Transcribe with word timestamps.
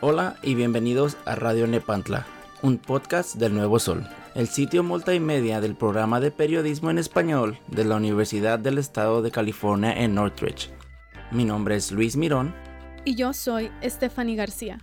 Hola 0.00 0.36
y 0.42 0.54
bienvenidos 0.54 1.16
a 1.24 1.34
Radio 1.34 1.66
Nepantla, 1.66 2.26
un 2.62 2.78
podcast 2.78 3.36
del 3.36 3.54
Nuevo 3.54 3.78
Sol, 3.78 4.06
el 4.34 4.46
sitio 4.46 4.82
multimedia 4.82 5.60
del 5.60 5.74
programa 5.74 6.20
de 6.20 6.30
periodismo 6.30 6.90
en 6.90 6.98
español 6.98 7.58
de 7.68 7.84
la 7.84 7.96
Universidad 7.96 8.58
del 8.58 8.78
Estado 8.78 9.22
de 9.22 9.30
California 9.30 9.92
en 9.92 10.14
Northridge. 10.14 10.70
Mi 11.32 11.44
nombre 11.44 11.76
es 11.76 11.90
Luis 11.90 12.16
Mirón. 12.16 12.54
Y 13.04 13.14
yo 13.14 13.32
soy 13.32 13.70
Stephanie 13.82 14.36
García. 14.36 14.78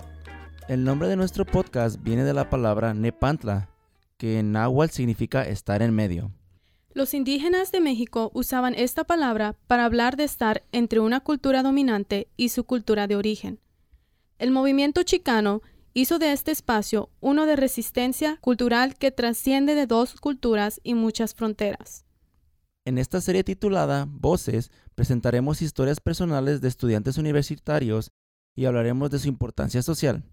El 0.67 0.83
nombre 0.83 1.07
de 1.07 1.15
nuestro 1.15 1.45
podcast 1.45 2.01
viene 2.01 2.23
de 2.23 2.33
la 2.33 2.49
palabra 2.49 2.93
Nepantla, 2.93 3.69
que 4.17 4.39
en 4.39 4.51
náhuatl 4.51 4.93
significa 4.93 5.43
estar 5.43 5.81
en 5.81 5.93
medio. 5.93 6.31
Los 6.95 7.15
indígenas 7.15 7.71
de 7.71 7.81
México 7.81 8.29
usaban 8.35 8.75
esta 8.75 9.03
palabra 9.03 9.55
para 9.65 9.85
hablar 9.85 10.15
de 10.15 10.25
estar 10.25 10.63
entre 10.71 10.99
una 10.99 11.21
cultura 11.21 11.63
dominante 11.63 12.27
y 12.37 12.49
su 12.49 12.65
cultura 12.65 13.07
de 13.07 13.15
origen. 13.15 13.59
El 14.37 14.51
movimiento 14.51 15.01
chicano 15.01 15.63
hizo 15.95 16.19
de 16.19 16.31
este 16.31 16.51
espacio 16.51 17.09
uno 17.19 17.47
de 17.47 17.55
resistencia 17.55 18.37
cultural 18.41 18.95
que 18.95 19.09
trasciende 19.09 19.73
de 19.73 19.87
dos 19.87 20.13
culturas 20.21 20.81
y 20.83 20.93
muchas 20.93 21.33
fronteras. 21.33 22.05
En 22.85 22.99
esta 22.99 23.21
serie 23.21 23.43
titulada 23.43 24.05
Voces 24.07 24.69
presentaremos 24.93 25.63
historias 25.63 25.99
personales 25.99 26.61
de 26.61 26.67
estudiantes 26.67 27.17
universitarios 27.17 28.11
y 28.55 28.65
hablaremos 28.65 29.09
de 29.09 29.17
su 29.17 29.29
importancia 29.29 29.81
social. 29.81 30.23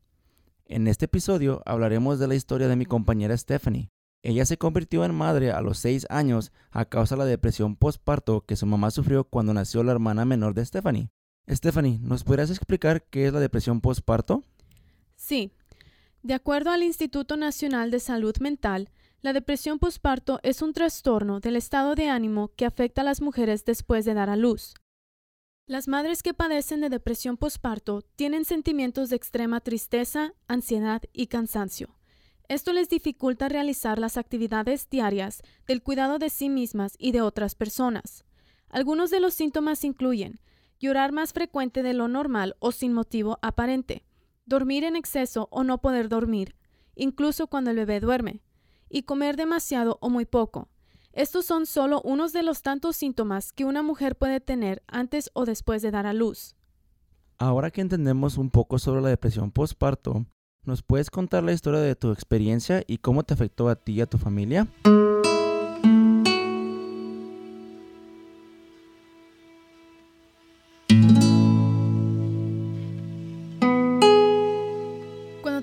En 0.66 0.88
este 0.88 1.06
episodio 1.06 1.62
hablaremos 1.64 2.18
de 2.18 2.28
la 2.28 2.34
historia 2.34 2.68
de 2.68 2.76
mi 2.76 2.84
compañera 2.84 3.34
Stephanie. 3.34 3.90
Ella 4.22 4.44
se 4.44 4.58
convirtió 4.58 5.04
en 5.04 5.14
madre 5.14 5.50
a 5.50 5.62
los 5.62 5.78
seis 5.78 6.06
años 6.10 6.52
a 6.70 6.84
causa 6.84 7.14
de 7.14 7.20
la 7.20 7.24
depresión 7.24 7.76
postparto 7.76 8.42
que 8.42 8.56
su 8.56 8.66
mamá 8.66 8.90
sufrió 8.90 9.24
cuando 9.24 9.54
nació 9.54 9.82
la 9.82 9.92
hermana 9.92 10.24
menor 10.24 10.52
de 10.54 10.64
Stephanie. 10.66 11.08
Stephanie, 11.48 11.98
¿nos 12.00 12.22
podrías 12.22 12.50
explicar 12.50 13.02
qué 13.04 13.26
es 13.26 13.32
la 13.32 13.40
depresión 13.40 13.80
postparto? 13.80 14.44
Sí. 15.16 15.52
De 16.22 16.34
acuerdo 16.34 16.70
al 16.70 16.82
Instituto 16.82 17.38
Nacional 17.38 17.90
de 17.90 17.98
Salud 17.98 18.36
Mental, 18.40 18.90
la 19.22 19.32
depresión 19.32 19.78
postparto 19.78 20.38
es 20.42 20.60
un 20.60 20.74
trastorno 20.74 21.40
del 21.40 21.56
estado 21.56 21.94
de 21.94 22.08
ánimo 22.08 22.52
que 22.56 22.66
afecta 22.66 23.00
a 23.00 23.04
las 23.04 23.22
mujeres 23.22 23.64
después 23.64 24.04
de 24.04 24.14
dar 24.14 24.28
a 24.28 24.36
luz. 24.36 24.74
Las 25.66 25.88
madres 25.88 26.22
que 26.22 26.34
padecen 26.34 26.80
de 26.80 26.88
depresión 26.88 27.36
postparto 27.36 28.02
tienen 28.16 28.44
sentimientos 28.44 29.08
de 29.08 29.16
extrema 29.16 29.60
tristeza, 29.60 30.34
ansiedad 30.46 31.02
y 31.12 31.28
cansancio. 31.28 31.99
Esto 32.50 32.72
les 32.72 32.88
dificulta 32.88 33.48
realizar 33.48 34.00
las 34.00 34.16
actividades 34.16 34.90
diarias 34.90 35.44
del 35.68 35.84
cuidado 35.84 36.18
de 36.18 36.30
sí 36.30 36.48
mismas 36.48 36.96
y 36.98 37.12
de 37.12 37.20
otras 37.20 37.54
personas. 37.54 38.24
Algunos 38.68 39.10
de 39.10 39.20
los 39.20 39.34
síntomas 39.34 39.84
incluyen 39.84 40.40
llorar 40.80 41.12
más 41.12 41.32
frecuente 41.32 41.84
de 41.84 41.94
lo 41.94 42.08
normal 42.08 42.56
o 42.58 42.72
sin 42.72 42.92
motivo 42.92 43.38
aparente, 43.40 44.04
dormir 44.46 44.82
en 44.82 44.96
exceso 44.96 45.46
o 45.52 45.62
no 45.62 45.80
poder 45.80 46.08
dormir, 46.08 46.56
incluso 46.96 47.46
cuando 47.46 47.70
el 47.70 47.76
bebé 47.76 48.00
duerme, 48.00 48.42
y 48.88 49.04
comer 49.04 49.36
demasiado 49.36 49.98
o 50.00 50.10
muy 50.10 50.24
poco. 50.24 50.70
Estos 51.12 51.46
son 51.46 51.66
solo 51.66 52.02
unos 52.02 52.32
de 52.32 52.42
los 52.42 52.62
tantos 52.62 52.96
síntomas 52.96 53.52
que 53.52 53.64
una 53.64 53.84
mujer 53.84 54.18
puede 54.18 54.40
tener 54.40 54.82
antes 54.88 55.30
o 55.34 55.44
después 55.44 55.82
de 55.82 55.92
dar 55.92 56.08
a 56.08 56.14
luz. 56.14 56.56
Ahora 57.38 57.70
que 57.70 57.80
entendemos 57.80 58.38
un 58.38 58.50
poco 58.50 58.80
sobre 58.80 59.02
la 59.02 59.08
depresión 59.08 59.52
postparto, 59.52 60.26
¿nos 60.64 60.82
puedes 60.82 61.10
contar 61.10 61.42
la 61.42 61.52
historia 61.52 61.80
de 61.80 61.96
tu 61.96 62.12
experiencia 62.12 62.82
y 62.86 62.98
cómo 62.98 63.22
te 63.22 63.34
afectó 63.34 63.68
a 63.68 63.76
ti 63.76 63.92
y 63.92 64.00
a 64.00 64.06
tu 64.06 64.18
familia? 64.18 64.66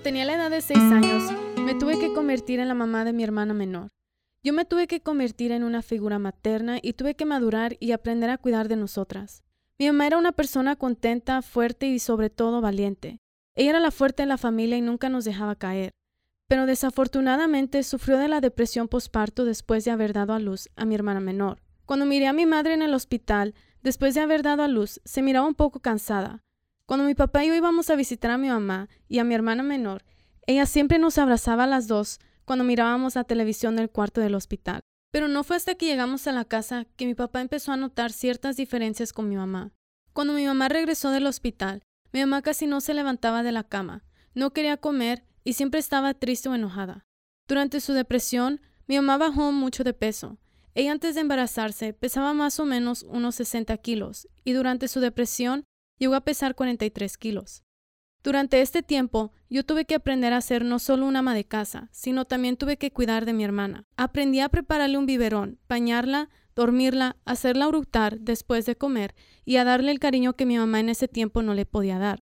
tenía 0.07 0.23
la 0.23 0.35
edad 0.35 0.49
de 0.49 0.61
seis 0.61 0.79
años, 0.79 1.23
me 1.65 1.75
tuve 1.75 1.99
que 1.99 2.13
convertir 2.13 2.61
en 2.61 2.69
la 2.69 2.73
mamá 2.73 3.03
de 3.03 3.11
mi 3.11 3.25
hermana 3.25 3.53
menor. 3.53 3.89
Yo 4.41 4.53
me 4.53 4.63
tuve 4.63 4.87
que 4.87 5.01
convertir 5.01 5.51
en 5.51 5.65
una 5.65 5.81
figura 5.81 6.17
materna 6.17 6.79
y 6.81 6.93
tuve 6.93 7.15
que 7.15 7.25
madurar 7.25 7.75
y 7.81 7.91
aprender 7.91 8.29
a 8.29 8.37
cuidar 8.37 8.69
de 8.69 8.77
nosotras. 8.77 9.43
Mi 9.77 9.87
mamá 9.87 10.07
era 10.07 10.17
una 10.17 10.31
persona 10.31 10.77
contenta, 10.77 11.41
fuerte 11.41 11.87
y 11.87 11.99
sobre 11.99 12.29
todo 12.29 12.61
valiente. 12.61 13.19
Ella 13.57 13.71
era 13.71 13.79
la 13.79 13.89
fuerte 13.89 14.21
de 14.21 14.27
la 14.27 14.37
familia 14.37 14.77
y 14.77 14.81
nunca 14.81 15.09
nos 15.09 15.25
dejaba 15.25 15.55
caer. 15.55 15.95
Pero 16.47 16.67
desafortunadamente 16.67 17.81
sufrió 17.81 18.19
de 18.19 18.27
la 18.27 18.39
depresión 18.39 18.87
posparto 18.87 19.45
después 19.45 19.83
de 19.83 19.89
haber 19.89 20.13
dado 20.13 20.33
a 20.33 20.39
luz 20.39 20.69
a 20.75 20.85
mi 20.85 20.93
hermana 20.93 21.21
menor. 21.21 21.63
Cuando 21.87 22.05
miré 22.05 22.27
a 22.27 22.33
mi 22.33 22.45
madre 22.45 22.75
en 22.75 22.83
el 22.83 22.93
hospital, 22.93 23.55
después 23.81 24.13
de 24.13 24.21
haber 24.21 24.43
dado 24.43 24.61
a 24.61 24.67
luz, 24.67 25.01
se 25.05 25.23
miraba 25.23 25.47
un 25.47 25.55
poco 25.55 25.79
cansada. 25.79 26.43
Cuando 26.85 27.03
mi 27.03 27.15
papá 27.15 27.43
y 27.43 27.47
yo 27.47 27.55
íbamos 27.55 27.89
a 27.89 27.95
visitar 27.95 28.29
a 28.29 28.37
mi 28.37 28.47
mamá 28.47 28.89
y 29.07 29.17
a 29.17 29.23
mi 29.23 29.33
hermana 29.33 29.63
menor, 29.63 30.05
ella 30.45 30.67
siempre 30.67 30.99
nos 30.99 31.17
abrazaba 31.17 31.63
a 31.63 31.67
las 31.67 31.87
dos 31.87 32.19
cuando 32.45 32.63
mirábamos 32.63 33.15
la 33.15 33.23
televisión 33.23 33.75
del 33.75 33.89
cuarto 33.89 34.21
del 34.21 34.35
hospital. 34.35 34.81
Pero 35.11 35.27
no 35.27 35.43
fue 35.43 35.55
hasta 35.55 35.73
que 35.73 35.87
llegamos 35.87 36.27
a 36.27 36.31
la 36.31 36.45
casa 36.45 36.85
que 36.95 37.07
mi 37.07 37.15
papá 37.15 37.41
empezó 37.41 37.71
a 37.71 37.77
notar 37.77 38.11
ciertas 38.11 38.55
diferencias 38.55 39.13
con 39.13 39.27
mi 39.27 39.35
mamá. 39.35 39.71
Cuando 40.13 40.33
mi 40.33 40.45
mamá 40.45 40.69
regresó 40.69 41.09
del 41.09 41.25
hospital, 41.25 41.81
mi 42.13 42.19
mamá 42.21 42.41
casi 42.41 42.67
no 42.67 42.81
se 42.81 42.93
levantaba 42.93 43.43
de 43.43 43.51
la 43.51 43.63
cama, 43.63 44.03
no 44.33 44.51
quería 44.51 44.77
comer 44.77 45.23
y 45.43 45.53
siempre 45.53 45.79
estaba 45.79 46.13
triste 46.13 46.49
o 46.49 46.55
enojada. 46.55 47.05
Durante 47.47 47.79
su 47.79 47.93
depresión, 47.93 48.61
mi 48.87 48.95
mamá 48.97 49.17
bajó 49.17 49.51
mucho 49.51 49.83
de 49.83 49.93
peso. 49.93 50.37
Ella 50.75 50.91
antes 50.91 51.15
de 51.15 51.21
embarazarse 51.21 51.93
pesaba 51.93 52.33
más 52.33 52.59
o 52.59 52.65
menos 52.65 53.03
unos 53.03 53.35
60 53.35 53.75
kilos 53.77 54.27
y 54.43 54.53
durante 54.53 54.87
su 54.87 54.99
depresión 54.99 55.63
llegó 55.97 56.15
a 56.15 56.21
pesar 56.21 56.55
43 56.55 57.17
kilos. 57.17 57.63
Durante 58.23 58.61
este 58.61 58.83
tiempo, 58.83 59.31
yo 59.49 59.65
tuve 59.65 59.85
que 59.85 59.95
aprender 59.95 60.33
a 60.33 60.41
ser 60.41 60.65
no 60.65 60.79
solo 60.79 61.05
una 61.05 61.19
ama 61.19 61.33
de 61.33 61.45
casa, 61.45 61.89
sino 61.91 62.25
también 62.25 62.57
tuve 62.57 62.77
que 62.77 62.91
cuidar 62.91 63.25
de 63.25 63.33
mi 63.33 63.43
hermana. 63.43 63.85
Aprendí 63.95 64.39
a 64.39 64.49
prepararle 64.49 64.97
un 64.97 65.05
biberón, 65.05 65.59
bañarla, 65.69 66.29
dormirla, 66.57 67.15
hacerla 67.23 67.67
uructar 67.67 68.19
después 68.19 68.65
de 68.65 68.75
comer 68.75 69.13
y 69.45 69.57
a 69.57 69.63
darle 69.63 69.91
el 69.91 69.99
cariño 69.99 70.33
que 70.33 70.47
mi 70.47 70.57
mamá 70.57 70.79
en 70.79 70.89
ese 70.89 71.07
tiempo 71.07 71.43
no 71.43 71.53
le 71.53 71.65
podía 71.65 71.99
dar. 71.99 72.19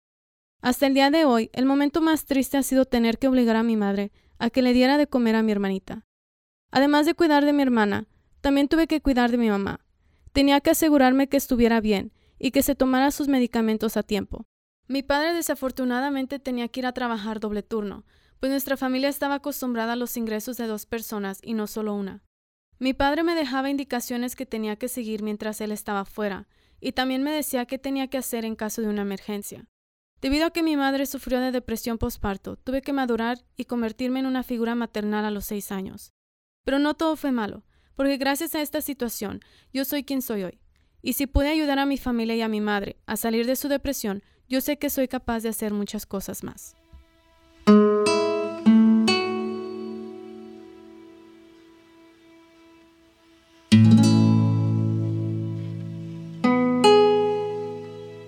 Hasta 0.62 0.86
el 0.86 0.94
día 0.94 1.10
de 1.10 1.26
hoy, 1.26 1.50
el 1.52 1.66
momento 1.66 2.00
más 2.00 2.26
triste 2.26 2.58
ha 2.58 2.64
sido 2.64 2.86
tener 2.86 3.18
que 3.18 3.28
obligar 3.28 3.56
a 3.56 3.64
mi 3.64 3.76
madre 3.76 4.12
a 4.38 4.52
que 4.52 4.62
le 4.62 4.74
diera 4.74 4.98
de 4.98 5.08
comer 5.08 5.36
a 5.36 5.42
mi 5.42 5.52
hermanita. 5.52 6.06
Además 6.70 7.08
de 7.08 7.16
cuidar 7.16 7.44
de 7.44 7.54
mi 7.54 7.64
hermana, 7.64 8.08
también 8.42 8.68
tuve 8.68 8.86
que 8.86 9.02
cuidar 9.02 9.32
de 9.32 9.38
mi 9.38 9.50
mamá. 9.50 9.80
Tenía 10.32 10.62
que 10.62 10.70
asegurarme 10.70 11.28
que 11.28 11.38
estuviera 11.38 11.82
bien 11.82 12.14
y 12.38 12.52
que 12.52 12.62
se 12.62 12.76
tomara 12.76 13.10
sus 13.10 13.28
medicamentos 13.28 13.98
a 13.98 14.04
tiempo. 14.04 14.46
Mi 14.88 15.02
padre 15.02 15.34
desafortunadamente 15.34 16.38
tenía 16.38 16.68
que 16.68 16.82
ir 16.82 16.86
a 16.86 16.94
trabajar 16.94 17.40
doble 17.40 17.64
turno, 17.64 18.06
pues 18.40 18.52
nuestra 18.52 18.78
familia 18.78 19.10
estaba 19.10 19.36
acostumbrada 19.36 19.94
a 19.94 19.96
los 19.96 20.16
ingresos 20.18 20.56
de 20.58 20.68
dos 20.68 20.86
personas 20.86 21.40
y 21.42 21.56
no 21.56 21.66
solo 21.66 21.96
una. 21.96 22.22
Mi 22.80 22.94
padre 22.94 23.24
me 23.24 23.36
dejaba 23.36 23.70
indicaciones 23.70 24.38
que 24.38 24.46
tenía 24.46 24.78
que 24.78 24.88
seguir 24.88 25.22
mientras 25.22 25.60
él 25.60 25.74
estaba 25.74 26.06
fuera, 26.06 26.48
y 26.80 26.94
también 26.94 27.24
me 27.24 27.32
decía 27.32 27.66
qué 27.66 27.78
tenía 27.78 28.08
que 28.08 28.18
hacer 28.18 28.46
en 28.46 28.56
caso 28.56 28.82
de 28.82 28.88
una 28.88 29.02
emergencia. 29.02 29.68
Debido 30.22 30.46
a 30.46 30.52
que 30.52 30.64
mi 30.64 30.78
madre 30.78 31.06
sufrió 31.06 31.42
de 31.42 31.52
depresión 31.52 31.98
postparto, 31.98 32.56
tuve 32.56 32.82
que 32.82 32.94
madurar 32.94 33.44
y 33.58 33.66
convertirme 33.66 34.22
en 34.22 34.26
una 34.26 34.44
figura 34.44 34.76
maternal 34.76 35.26
a 35.26 35.32
los 35.32 35.46
seis 35.46 35.74
años. 35.74 36.14
Pero 36.64 36.80
no 36.80 36.94
todo 36.94 37.18
fue 37.18 37.34
malo, 37.34 37.66
porque 37.96 38.16
gracias 38.16 38.56
a 38.56 38.62
esta 38.62 38.82
situación 38.82 39.42
yo 39.74 39.84
soy 39.84 40.06
quien 40.06 40.22
soy 40.22 40.44
hoy. 40.44 40.62
Y 41.02 41.14
si 41.14 41.28
pude 41.28 41.50
ayudar 41.50 41.80
a 41.80 41.86
mi 41.86 41.98
familia 41.98 42.36
y 42.36 42.42
a 42.42 42.48
mi 42.48 42.62
madre 42.62 42.98
a 43.06 43.18
salir 43.18 43.46
de 43.46 43.58
su 43.58 43.68
depresión, 43.68 44.24
yo 44.48 44.62
sé 44.62 44.78
que 44.78 44.90
soy 44.90 45.10
capaz 45.10 45.44
de 45.44 45.50
hacer 45.50 45.74
muchas 45.74 46.06
cosas 46.06 46.44
más. 46.46 46.79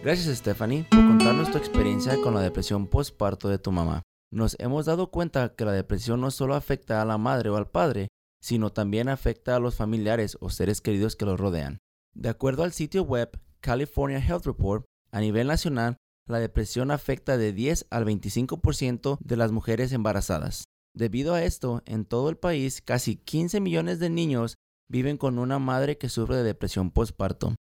Gracias 0.04 0.36
Stephanie 0.36 0.84
por 0.90 1.06
contarnos 1.06 1.52
tu 1.52 1.60
experiencia 1.60 2.20
con 2.24 2.34
la 2.34 2.42
depresión 2.42 2.88
postparto 2.88 3.50
de 3.50 3.60
tu 3.60 3.72
mamá. 3.72 4.02
Nos 4.32 4.56
hemos 4.60 4.88
dado 4.88 5.12
cuenta 5.12 5.54
que 5.56 5.64
la 5.64 5.74
depresión 5.74 6.22
no 6.22 6.32
solo 6.32 6.56
afecta 6.56 7.04
a 7.04 7.06
la 7.06 7.20
madre 7.20 7.52
o 7.52 7.56
al 7.56 7.70
padre, 7.70 8.08
sino 8.42 8.72
también 8.72 9.10
afecta 9.10 9.56
a 9.56 9.60
los 9.60 9.76
familiares 9.76 10.40
o 10.42 10.50
seres 10.50 10.82
queridos 10.82 11.16
que 11.16 11.26
los 11.26 11.40
rodean. 11.40 11.78
De 12.16 12.30
acuerdo 12.30 12.64
al 12.64 12.72
sitio 12.72 13.04
web 13.04 13.40
California 13.60 14.18
Health 14.18 14.48
Report, 14.48 14.86
a 15.12 15.20
nivel 15.20 15.46
nacional, 15.46 15.98
la 16.28 16.40
depresión 16.40 16.90
afecta 16.90 17.38
de 17.38 17.54
10 17.54 17.86
al 17.92 18.04
25% 18.06 19.20
de 19.20 19.38
las 19.38 19.52
mujeres 19.52 19.92
embarazadas. 19.92 20.64
Debido 20.96 21.36
a 21.36 21.44
esto, 21.44 21.84
en 21.86 22.06
todo 22.06 22.30
el 22.30 22.38
país, 22.38 22.82
casi 22.82 23.18
15 23.18 23.60
millones 23.60 24.00
de 24.00 24.10
niños 24.10 24.56
viven 24.90 25.18
con 25.18 25.38
una 25.38 25.60
madre 25.60 26.00
que 26.00 26.10
sufre 26.10 26.38
de 26.38 26.44
depresión 26.44 26.90
postparto. 26.90 27.54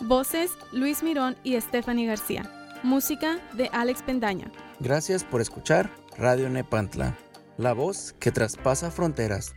Voces, 0.00 0.52
Luis 0.72 1.02
Mirón 1.02 1.36
y 1.44 1.60
Stephanie 1.60 2.06
García. 2.06 2.50
Música 2.82 3.40
de 3.52 3.68
Alex 3.74 4.02
Pendaña. 4.02 4.50
Gracias 4.80 5.22
por 5.22 5.42
escuchar 5.42 5.90
Radio 6.16 6.48
Nepantla, 6.48 7.18
la 7.58 7.74
voz 7.74 8.14
que 8.18 8.32
traspasa 8.32 8.90
fronteras. 8.90 9.54